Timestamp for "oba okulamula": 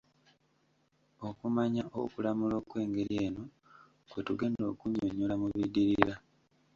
1.87-2.55